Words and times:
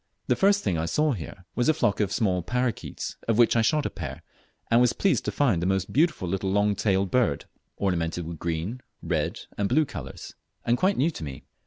The 0.25 0.35
first 0.35 0.63
thing 0.63 0.79
I 0.79 0.87
saw 0.87 1.11
here 1.11 1.45
was 1.53 1.69
a 1.69 1.75
flock 1.75 1.99
of 1.99 2.11
small 2.11 2.41
parroquets, 2.41 3.17
of 3.27 3.37
which 3.37 3.55
I 3.55 3.61
shot 3.61 3.85
a 3.85 3.89
pair, 3.91 4.23
and 4.71 4.81
was 4.81 4.93
pleased 4.93 5.25
to 5.25 5.31
find 5.31 5.61
a 5.61 5.67
most 5.67 5.93
beautiful 5.93 6.27
little 6.27 6.49
long 6.49 6.73
tailed 6.73 7.11
bird, 7.11 7.45
ornamented 7.77 8.25
with 8.25 8.39
green, 8.39 8.81
red, 9.03 9.41
and 9.59 9.69
blue 9.69 9.85
colours, 9.85 10.33
and 10.65 10.75
quite 10.75 10.97
new 10.97 11.11
to 11.11 11.23
me. 11.23 11.43